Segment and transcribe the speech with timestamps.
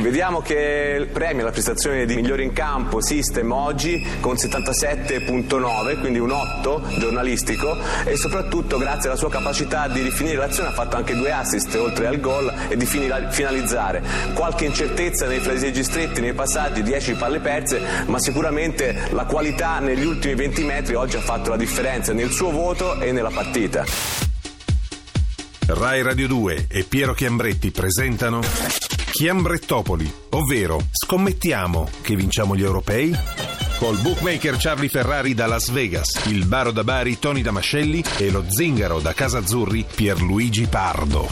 [0.00, 6.30] Vediamo che premio alla prestazione di migliore in campo System oggi con 77.9, quindi un
[6.30, 11.30] 8 giornalistico e soprattutto grazie alla sua capacità di rifinire l'azione ha fatto anche due
[11.30, 14.02] assist oltre al gol e di finalizzare.
[14.34, 20.04] Qualche incertezza nei fraseggi stretti, nei passaggi, 10 palle perse, ma sicuramente la qualità negli
[20.04, 23.84] ultimi 20 metri oggi ha fatto la differenza nel suo voto e nella partita.
[25.66, 28.40] Rai Radio 2 e Piero Chiambretti presentano
[29.18, 33.12] Chiambrettopoli, ovvero scommettiamo che vinciamo gli europei?
[33.78, 38.44] Col bookmaker Charlie Ferrari da Las Vegas, il baro da Bari Tony Damascelli e lo
[38.46, 41.28] zingaro da Casa Azzurri Pierluigi Pardo.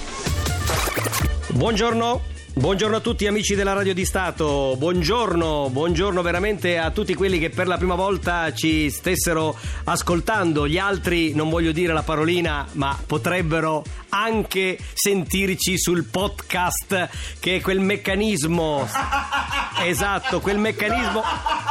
[1.52, 2.35] Buongiorno.
[2.59, 7.51] Buongiorno a tutti amici della Radio di Stato, buongiorno, buongiorno veramente a tutti quelli che
[7.51, 12.98] per la prima volta ci stessero ascoltando, gli altri non voglio dire la parolina ma
[13.06, 18.89] potrebbero anche sentirci sul podcast che è quel meccanismo
[19.84, 21.23] esatto, quel meccanismo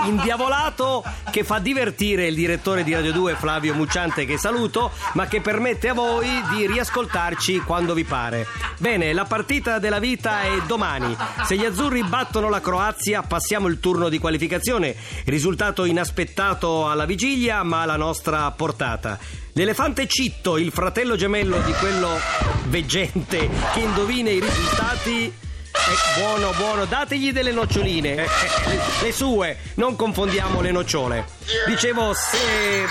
[0.06, 5.42] indiavolato che fa divertire il direttore di Radio 2 Flavio Mucciante che saluto ma che
[5.42, 8.46] permette a voi di riascoltarci quando vi pare.
[8.78, 11.16] Bene, la partita della vita è domani.
[11.46, 14.96] Se gli azzurri battono la Croazia passiamo il turno di qualificazione.
[15.26, 19.18] Risultato inaspettato alla vigilia ma alla nostra portata.
[19.54, 22.20] L'elefante Citto, il fratello gemello di quello
[22.66, 28.24] veggente che indovina i risultati eh, buono, buono, dategli delle noccioline, eh,
[28.68, 31.26] eh, le sue, non confondiamo le nocciole.
[31.68, 32.86] Dicevo, se,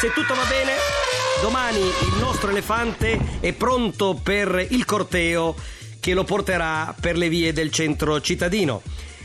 [0.00, 0.72] se tutto va bene,
[1.42, 5.54] domani il nostro elefante è pronto per il corteo
[6.00, 8.82] che lo porterà per le vie del centro cittadino.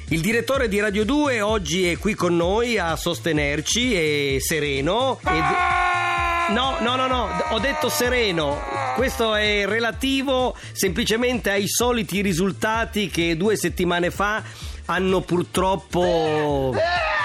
[0.09, 5.20] Il direttore di Radio 2 oggi è qui con noi a sostenerci, è sereno.
[5.26, 6.54] Ed...
[6.54, 8.62] No, no, no, no, ho detto sereno.
[8.95, 14.44] Questo è relativo semplicemente ai soliti risultati che due settimane fa
[14.86, 16.72] hanno purtroppo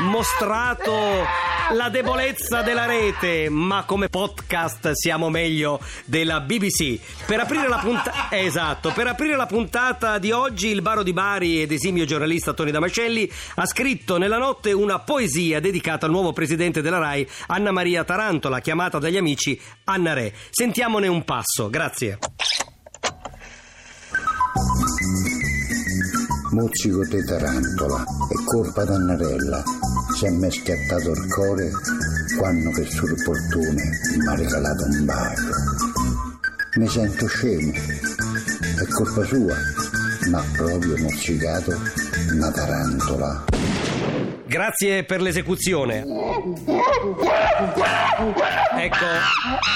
[0.01, 1.27] mostrato
[1.73, 6.99] la debolezza della rete, ma come podcast siamo meglio della BBC.
[7.27, 11.63] Per aprire la puntata esatto, per aprire la puntata di oggi il Baro di Bari
[11.63, 16.83] ed esimio giornalista Tony Damascelli ha scritto nella notte una poesia dedicata al nuovo presidente
[16.83, 20.35] della RAI, Anna Maria Tarantola, chiamata dagli amici Anna Re.
[20.51, 21.71] Sentiamone un passo.
[21.71, 22.19] Grazie.
[26.51, 29.63] Muzzico di tarantola e colpa d'annarella
[30.21, 31.71] si è me schiattato il cuore
[32.37, 33.83] quando per sue fortune
[34.19, 35.49] mi ha regalato un bacio.
[36.75, 39.57] Mi sento scemo, è colpa sua,
[40.29, 41.73] ma proprio mozzicato
[42.35, 43.45] una tarantola.
[44.45, 46.05] Grazie per l'esecuzione.
[48.77, 49.07] Ecco,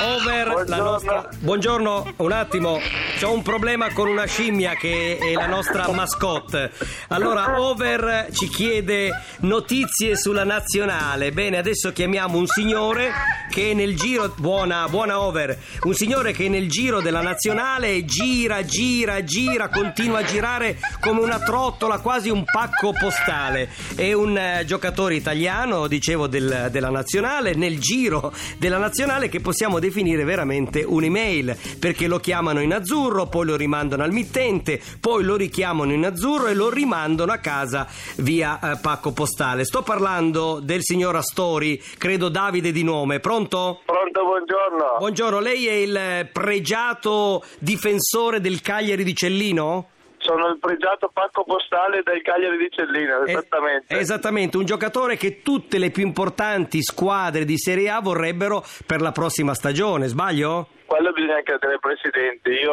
[0.03, 0.65] over Buongiorno.
[0.66, 1.28] la nostra.
[1.38, 2.78] Buongiorno, un attimo.
[3.24, 6.70] C'ho un problema con una scimmia che è la nostra mascotte.
[7.08, 11.32] Allora, over ci chiede notizie sulla nazionale.
[11.32, 13.12] Bene, adesso chiamiamo un signore
[13.50, 14.30] che nel giro.
[14.36, 15.58] Buona, buona over.
[15.84, 21.38] Un signore che nel giro della nazionale gira, gira, gira, continua a girare come una
[21.38, 23.70] trottola, quasi un pacco postale.
[23.94, 29.78] È un eh, giocatore italiano, dicevo, del- della nazionale, nel giro della nazionale che possiamo
[29.78, 35.36] definire veramente un'email, perché lo chiamano in azzurro, poi lo rimandano al mittente, poi lo
[35.36, 37.86] richiamano in azzurro e lo rimandano a casa
[38.16, 39.64] via eh, pacco postale.
[39.64, 43.80] Sto parlando del signor Astori, credo Davide di nome, pronto?
[43.84, 44.97] Pronto, buongiorno.
[44.98, 49.88] Buongiorno, lei è il pregiato difensore del Cagliari di Cellino?
[50.19, 53.98] Sono il pregiato pacco postale del Cagliari di Cellino, Eh, esattamente.
[53.98, 59.12] esattamente, un giocatore che tutte le più importanti squadre di Serie A vorrebbero per la
[59.12, 60.69] prossima stagione, sbaglio?
[60.87, 62.50] Quello bisogna credere, Presidente.
[62.50, 62.72] Io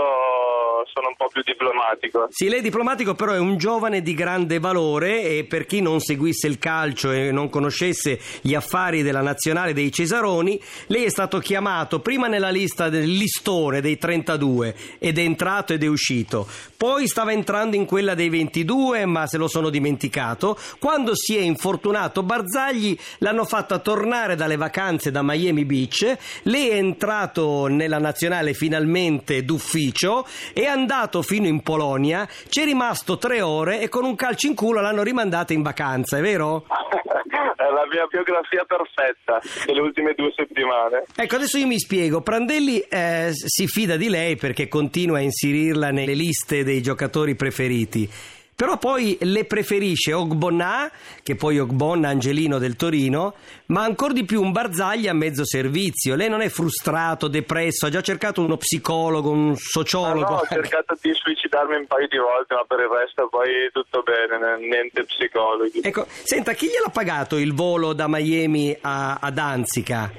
[0.93, 2.27] sono un po' più diplomatico.
[2.29, 5.99] Sì, lei è diplomatico, però è un giovane di grande valore e per chi non
[5.99, 11.39] seguisse il calcio e non conoscesse gli affari della nazionale dei Cesaroni, lei è stato
[11.39, 16.47] chiamato prima nella lista del listone dei 32 ed è entrato ed è uscito.
[16.77, 20.57] Poi stava entrando in quella dei 22, ma se lo sono dimenticato.
[20.79, 26.17] Quando si è infortunato Barzagli, l'hanno fatta tornare dalle vacanze da Miami Beach.
[26.43, 28.09] Lei è entrato nella nazionale
[28.53, 34.15] finalmente d'ufficio, è andato fino in Polonia, ci è rimasto tre ore e con un
[34.15, 36.65] calcio in culo l'hanno rimandato in vacanza, è vero?
[36.65, 41.03] È la mia biografia perfetta delle ultime due settimane.
[41.15, 42.21] Ecco, adesso io mi spiego.
[42.21, 48.09] Prandelli eh, si fida di lei perché continua a inserirla nelle liste dei giocatori preferiti.
[48.55, 50.91] Però poi le preferisce Ogbonna,
[51.23, 53.33] che poi Ogbonna Angelino del Torino,
[53.67, 56.15] ma ancora di più un Barzagli a mezzo servizio.
[56.15, 60.19] Lei non è frustrato, depresso, ha già cercato uno psicologo, un Ah, sociologo.
[60.29, 64.03] no, ho cercato di suicidarmi un paio di volte, ma per il resto poi tutto
[64.03, 65.79] bene, niente psicologi.
[65.83, 70.11] Ecco, senta, chi gliel'ha pagato il volo da Miami a, a Danzica?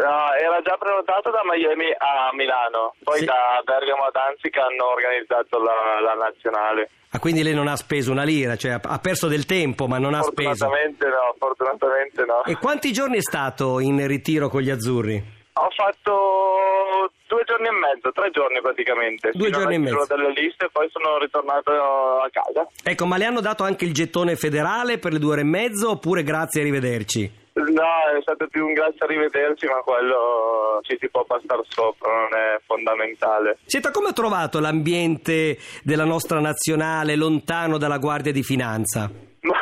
[0.00, 3.24] No, era già prenotato da Miami a Milano, poi Sì.
[3.26, 6.88] da Bergamo a Danzica hanno organizzato la, la nazionale.
[7.10, 10.14] Ah, quindi lei non ha speso una lira, cioè ha- perso del tempo, ma non
[10.14, 10.48] ha speso.
[10.66, 12.44] Fortunatamente no, fortunatamente no.
[12.44, 15.38] E quanti giorni è stato in ritiro con gli azzurri?
[15.52, 19.30] Ho fatto due giorni e mezzo, tre giorni praticamente.
[19.34, 20.06] Due giorni e mezzo.
[20.08, 22.66] delle liste e poi sono ritornato a casa.
[22.84, 25.90] Ecco, ma le hanno dato anche il gettone federale per le due ore e mezzo
[25.90, 27.48] oppure grazie, arrivederci?
[27.68, 32.10] No, è stato più un grazie a rivederci, ma quello ci si può passare sopra,
[32.10, 33.58] non è fondamentale.
[33.66, 39.10] Senta, come ha trovato l'ambiente della nostra nazionale lontano dalla Guardia di Finanza?
[39.42, 39.56] Ma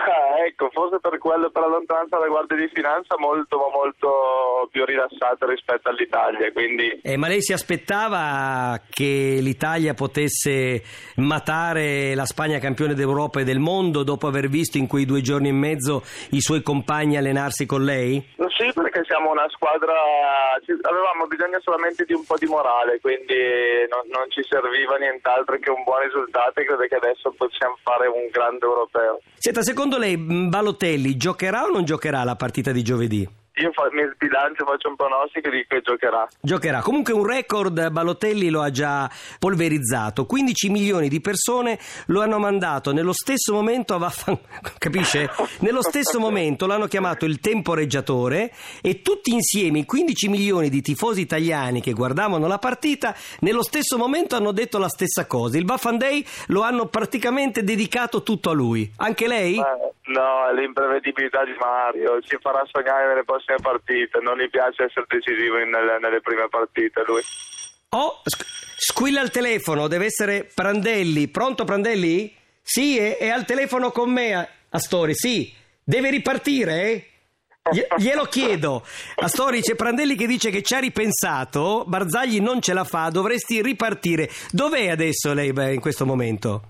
[0.46, 4.84] ecco, forse per quello, per la lontananza della Guardia di Finanza, molto, ma molto più
[4.84, 10.82] rilassata rispetto all'Italia, quindi Eh, ma lei si aspettava che l'Italia potesse
[11.16, 15.48] matare la Spagna campione d'Europa e del mondo dopo aver visto in quei due giorni
[15.48, 18.36] e mezzo i suoi compagni allenarsi con lei?
[18.58, 19.94] sì, perché siamo una squadra,
[20.82, 23.38] avevamo bisogno solamente di un po' di morale, quindi
[23.88, 28.08] non, non ci serviva nient'altro che un buon risultato e credo che adesso possiamo fare
[28.08, 29.20] un grande europeo.
[29.38, 33.26] Senta, secondo lei mh, Balotelli giocherà o non giocherà la partita di giovedì?
[33.60, 36.28] Io fa- mi sbilancio, faccio un pronostico e dico che giocherà.
[36.40, 36.81] Giocherà.
[36.81, 40.26] Comunque un record Balotelli lo ha già polverizzato.
[40.26, 44.38] 15 milioni di persone lo hanno mandato nello stesso momento a vaffan...
[44.78, 45.28] Capisce?
[45.60, 51.20] Nello stesso momento l'hanno chiamato il temporeggiatore e tutti insieme i 15 milioni di tifosi
[51.20, 55.58] italiani che guardavano la partita nello stesso momento hanno detto la stessa cosa.
[55.58, 58.88] Il Vaffan Day lo hanno praticamente dedicato tutto a lui.
[58.99, 59.56] Anche lei?
[59.56, 65.06] Eh, no, l'imprevedibilità di Mario ci farà sognare nelle prossime partite, non gli piace essere
[65.08, 67.22] decisivo in- nelle, nelle prime partite lui.
[67.90, 68.46] Oh, squ-
[68.76, 71.28] squilla il telefono, deve essere Prandelli.
[71.28, 72.34] Pronto Prandelli?
[72.62, 75.52] Sì, è, è al telefono con me, Astori, sì.
[75.82, 77.06] Deve ripartire, eh?
[77.70, 78.84] Glie- Glielo chiedo.
[79.16, 83.62] Astori, c'è Prandelli che dice che ci ha ripensato, Barzagli non ce la fa, dovresti
[83.62, 84.28] ripartire.
[84.50, 86.62] Dov'è adesso lei beh, in questo momento?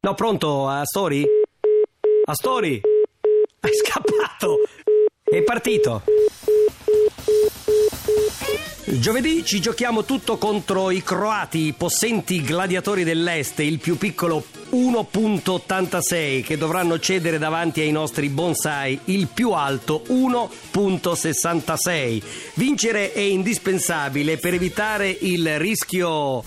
[0.00, 1.24] No, pronto, Astori?
[2.24, 2.80] Astori?
[3.60, 4.58] È scappato!
[5.32, 6.02] È partito!
[8.84, 16.42] Giovedì ci giochiamo tutto contro i croati, i possenti gladiatori dell'Est, il più piccolo 1.86
[16.42, 22.22] che dovranno cedere davanti ai nostri bonsai, il più alto 1.66.
[22.52, 26.44] Vincere è indispensabile per evitare il rischio...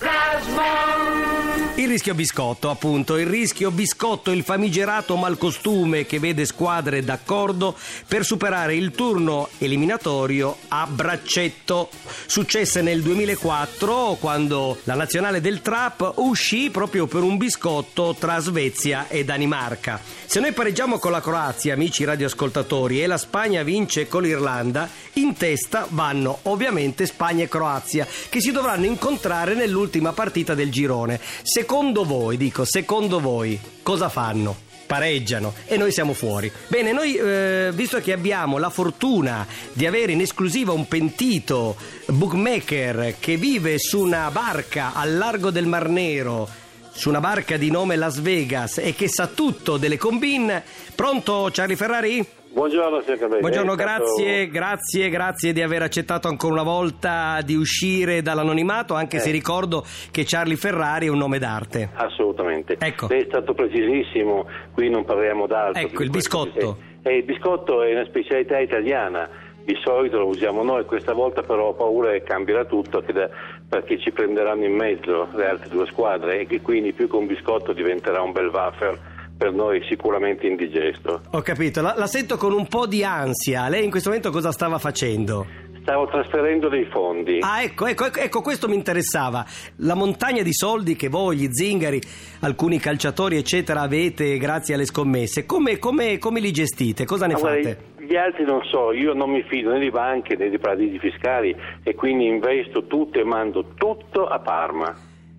[1.78, 7.76] Il rischio biscotto, appunto, il rischio biscotto, il famigerato malcostume che vede squadre d'accordo
[8.08, 11.90] per superare il turno eliminatorio a braccetto.
[12.26, 19.06] Successe nel 2004 quando la nazionale del trap uscì proprio per un biscotto tra Svezia
[19.08, 20.00] e Danimarca.
[20.24, 25.34] Se noi pareggiamo con la Croazia, amici radioascoltatori, e la Spagna vince con l'Irlanda, in
[25.34, 31.20] testa vanno ovviamente Spagna e Croazia, che si dovranno incontrare nell'ultima partita del girone.
[31.42, 34.64] Secondo voi, dico, secondo voi, cosa fanno?
[34.86, 36.50] Pareggiano e noi siamo fuori.
[36.68, 43.16] Bene, noi eh, visto che abbiamo la fortuna di avere in esclusiva un pentito bookmaker
[43.18, 46.48] che vive su una barca al largo del Mar Nero,
[46.92, 50.62] su una barca di nome Las Vegas e che sa tutto delle combine,
[50.94, 52.35] pronto Charlie Ferrari?
[52.60, 53.02] Buongiorno.
[53.40, 58.94] Buongiorno, È stato- grazie, grazie, grazie di aver accettato ancora una volta di uscire dall'anonimato,
[58.94, 59.32] anche se Eh.
[59.32, 61.90] ricordo che Charlie Ferrari è un nome d'arte.
[61.92, 62.78] Assolutamente.
[62.80, 63.08] Ecco.
[63.10, 65.82] Lei è stato precisissimo, qui non parliamo d'altro.
[65.82, 66.78] Ecco, il biscotto.
[67.02, 69.28] che- Eh, il biscotto è una specialità italiana,
[69.62, 73.28] di solito lo usiamo noi, questa volta però ho paura che cambierà tutto da-
[73.68, 77.26] perché ci prenderanno in mezzo le altre due squadre e che quindi più che un
[77.26, 78.98] biscotto diventerà un bel wafer
[79.36, 81.20] per noi sicuramente indigesto.
[81.30, 83.68] Ho capito, la, la sento con un po' di ansia.
[83.68, 85.46] Lei in questo momento cosa stava facendo?
[85.82, 87.38] Stavo trasferendo dei fondi.
[87.40, 89.46] Ah, ecco, ecco, ecco, ecco, questo mi interessava.
[89.76, 92.00] La montagna di soldi che voi, gli zingari,
[92.40, 97.04] alcuni calciatori, eccetera, avete grazie alle scommesse, come, come- come li gestite?
[97.04, 97.84] Cosa ne guarda, fate?
[97.98, 101.54] Gli altri non so, io non mi fido né di banche né di paradisi fiscali
[101.82, 104.92] e quindi investo tutto e mando tutto a Parma.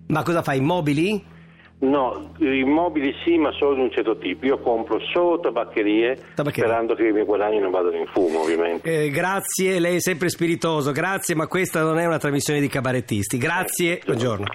[0.06, 0.58] Ma cosa fai?
[0.58, 1.36] Immobili?
[1.80, 4.44] No, immobili sì, ma solo di un certo tipo.
[4.46, 6.64] Io compro solo tabaccherie, Tabaccherie.
[6.68, 9.04] sperando che i miei guadagni non vadano in fumo, ovviamente.
[9.04, 13.38] Eh, grazie, lei è sempre spiritoso, grazie, ma questa non è una trasmissione di cabarettisti.
[13.38, 14.46] Grazie, buongiorno.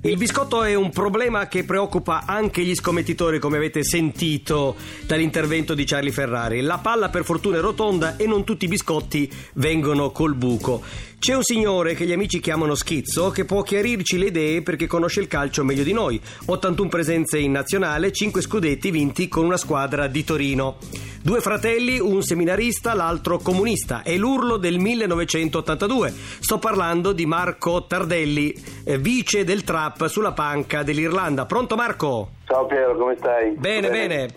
[0.00, 5.84] Il biscotto è un problema che preoccupa anche gli scommettitori, come avete sentito dall'intervento di
[5.84, 6.60] Charlie Ferrari.
[6.60, 10.82] La palla per fortuna è rotonda e non tutti i biscotti vengono col buco.
[11.18, 15.18] C'è un signore che gli amici chiamano Schizzo che può chiarirci le idee perché conosce
[15.18, 16.20] il calcio meglio di noi.
[16.44, 20.76] 81 presenze in nazionale, 5 scudetti vinti con una squadra di Torino.
[21.20, 24.02] Due fratelli, un seminarista, l'altro comunista.
[24.02, 26.14] È l'urlo del 1982.
[26.38, 31.46] Sto parlando di Marco Tardelli, eh, vice del Trap sulla panca dell'Irlanda.
[31.46, 32.30] Pronto Marco?
[32.46, 33.52] Ciao Piero, come stai?
[33.52, 34.28] Bene, bene.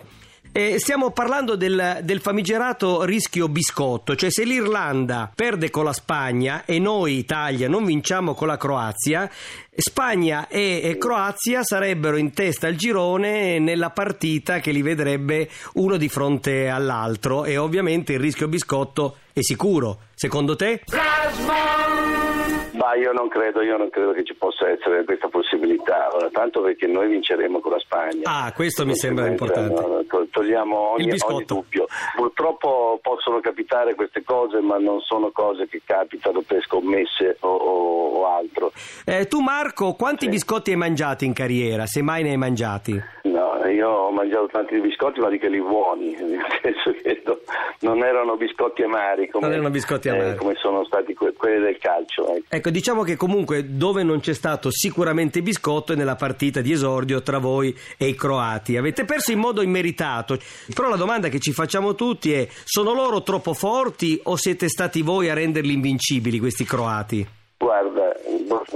[0.54, 6.66] Eh, stiamo parlando del, del, famigerato rischio biscotto, cioè se l'Irlanda perde con la Spagna
[6.66, 9.30] e noi Italia non vinciamo con la Croazia,
[9.74, 15.96] Spagna e, e Croazia sarebbero in testa al girone nella partita che li vedrebbe uno
[15.96, 20.00] di fronte all'altro e ovviamente il rischio biscotto è sicuro.
[20.14, 20.82] Secondo te?
[22.92, 26.86] Ma io non credo, io non credo che ci possa essere questa possibilità, tanto perché
[26.86, 28.20] noi vinceremo con la Spagna.
[28.24, 29.80] Ah, questo mi sembra importante.
[29.80, 31.86] No, togliamo ogni, ogni, dubbio.
[32.14, 38.08] Purtroppo possono capitare queste cose, ma non sono cose che capitano per scommesse o, o,
[38.18, 38.72] o altro.
[39.06, 40.30] Eh, tu Marco, quanti sì.
[40.30, 43.02] biscotti hai mangiati in carriera, se mai ne hai mangiati?
[43.22, 47.22] No, io ho mangiato tanti biscotti, ma di quelli buoni, nel senso che
[47.82, 50.30] non erano biscotti amari come, biscotti amari.
[50.30, 52.34] Eh, come sono stati que- quelli del calcio.
[52.34, 52.56] Ecco.
[52.82, 57.38] Diciamo che comunque dove non c'è stato sicuramente biscotto è nella partita di esordio tra
[57.38, 58.76] voi e i croati.
[58.76, 60.36] Avete perso in modo immeritato,
[60.74, 65.02] però la domanda che ci facciamo tutti è sono loro troppo forti o siete stati
[65.02, 67.24] voi a renderli invincibili questi croati?
[67.56, 68.16] Guarda,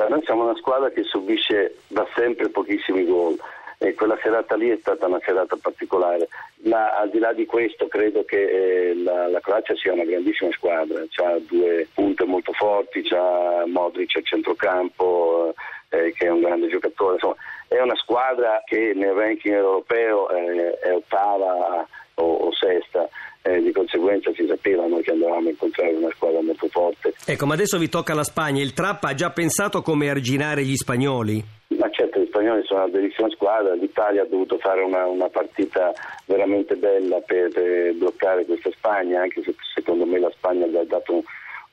[0.08, 3.36] noi siamo una squadra che subisce da sempre pochissimi gol
[3.78, 6.28] e quella serata lì è stata una serata particolare.
[6.64, 10.50] Ma al di là di questo credo che eh, la, la, Croazia sia una grandissima
[10.52, 15.54] squadra, ha due punte molto forti, ha Modric al centrocampo
[15.90, 17.36] eh, che è un grande giocatore, insomma
[17.68, 23.08] è una squadra che nel ranking europeo eh, è ottava o, o sesta.
[23.46, 27.14] Eh, di conseguenza si sapeva noi che andavamo a incontrare una squadra molto forte.
[27.24, 28.60] Ecco, ma adesso vi tocca la Spagna.
[28.60, 31.44] Il Trapp ha già pensato come arginare gli spagnoli?
[31.78, 35.92] Ma certo, gli spagnoli sono una bellissima squadra, l'Italia ha dovuto fare una, una partita
[36.24, 40.84] veramente bella per, per, bloccare questa Spagna, anche se secondo me la Spagna gli ha
[40.84, 41.22] dato un,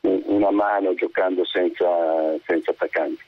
[0.02, 1.88] un, una mano giocando senza,
[2.46, 3.24] senza attaccanti.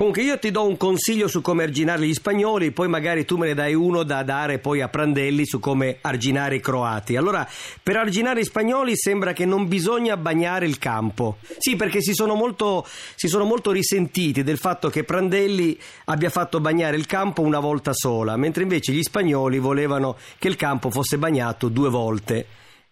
[0.00, 3.48] Comunque io ti do un consiglio su come arginare gli spagnoli, poi magari tu me
[3.48, 7.16] ne dai uno da dare poi a Prandelli su come arginare i croati.
[7.16, 7.46] Allora,
[7.82, 11.36] per arginare gli spagnoli sembra che non bisogna bagnare il campo.
[11.58, 16.60] Sì, perché si sono molto, si sono molto risentiti del fatto che Prandelli abbia fatto
[16.60, 21.18] bagnare il campo una volta sola, mentre invece gli spagnoli volevano che il campo fosse
[21.18, 22.46] bagnato due volte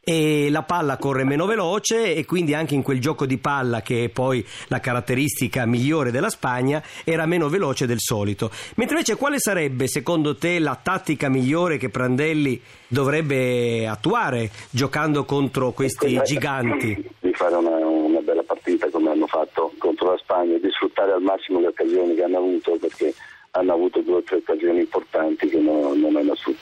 [0.08, 4.04] e la palla corre meno veloce e quindi anche in quel gioco di palla che
[4.04, 8.50] è poi la caratteristica migliore della Spagna era meno veloce del solito.
[8.76, 15.72] Mentre invece quale sarebbe secondo te la tattica migliore che Prandelli dovrebbe attuare giocando contro
[15.72, 17.04] questi giganti?
[17.20, 21.20] Di fare una, una bella partita come hanno fatto contro la Spagna, di sfruttare al
[21.20, 23.12] massimo le occasioni che hanno avuto perché
[23.50, 26.57] hanno avuto due o tre occasioni importanti che non, non, hanno sfruttato.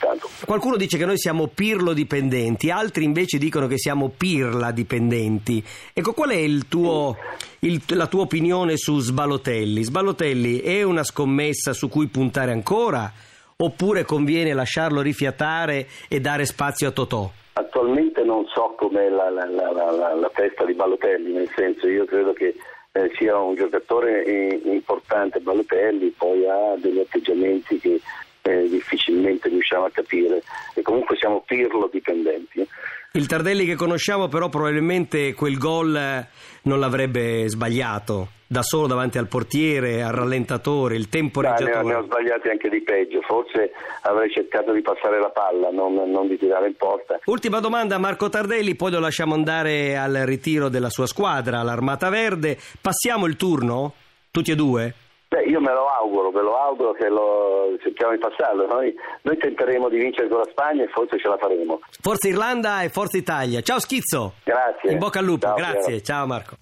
[0.47, 5.61] Qualcuno dice che noi siamo Pirlo dipendenti, altri invece dicono che siamo Pirla dipendenti.
[5.91, 7.17] Ecco, qual è tuo,
[7.59, 9.83] il, la tua opinione su Sbalotelli?
[9.83, 13.11] Sbalotelli è una scommessa su cui puntare ancora
[13.57, 17.29] oppure conviene lasciarlo rifiatare e dare spazio a Totò?
[17.51, 22.31] Attualmente non so com'è la, la, la, la testa di Balotelli, nel senso io credo
[22.31, 22.55] che
[22.93, 24.23] eh, sia un giocatore
[24.63, 27.99] importante Balotelli, poi ha degli atteggiamenti che
[28.43, 28.69] eh,
[29.17, 30.43] difficilmente riusciamo a capire
[30.73, 32.67] e comunque siamo Pirlo dipendenti.
[33.13, 36.27] Il Tardelli che conosciamo però probabilmente quel gol eh,
[36.63, 41.83] non l'avrebbe sbagliato da solo davanti al portiere, al rallentatore, il temporeggiatore.
[41.83, 43.71] Ne, ne ho sbagliati anche di peggio, forse
[44.03, 47.19] avrei cercato di passare la palla, non, non, di tirare in porta.
[47.25, 52.09] Ultima domanda a Marco Tardelli, poi lo lasciamo andare al ritiro della sua squadra, l'Armata
[52.09, 52.57] Verde.
[52.79, 53.93] Passiamo il turno?
[54.31, 54.93] Tutti e due?
[55.29, 58.65] Beh, io me lo auguro, ve lo auguro che lo cerchiamo di passarlo.
[58.65, 61.81] Noi, noi, tenteremo di vincere con la Spagna e forse ce la faremo.
[62.01, 63.61] Forza Irlanda e Forza Italia.
[63.61, 64.35] Ciao Schizzo.
[64.45, 64.91] Grazie.
[64.91, 66.01] In bocca al lupo, Ciao, grazie.
[66.01, 66.55] Ciao Marco.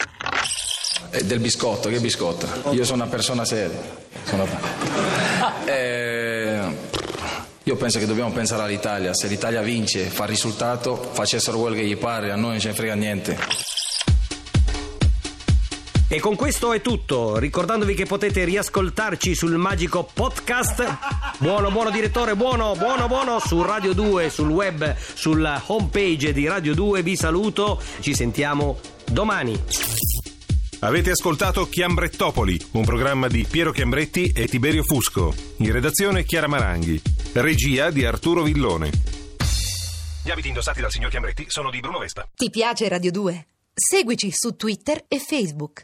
[1.12, 2.48] Eh, del biscotto, che biscotto?
[2.72, 3.79] Io sono una persona seria.
[4.24, 4.45] Sono...
[5.65, 6.60] Eh,
[7.63, 9.13] io penso che dobbiamo pensare all'Italia.
[9.13, 12.69] Se l'Italia vince, fa il risultato, facessero quello che gli pare, a noi non ce
[12.69, 13.38] ne frega niente.
[16.07, 20.97] E con questo è tutto, ricordandovi che potete riascoltarci sul magico podcast.
[21.39, 26.75] Buono, buono direttore, buono, buono, buono su Radio 2, sul web, sulla homepage di Radio
[26.75, 27.01] 2.
[27.01, 29.59] Vi saluto, ci sentiamo domani.
[30.81, 35.33] Avete ascoltato Chiambrettopoli, un programma di Piero Chiambretti e Tiberio Fusco.
[35.57, 37.01] In redazione Chiara Maranghi.
[37.33, 38.91] Regia di Arturo Villone.
[40.24, 42.29] Gli abiti indossati dal signor Chiambretti sono di Bruno Vespa.
[42.35, 43.47] Ti piace Radio 2?
[43.74, 45.83] Seguici su Twitter e Facebook.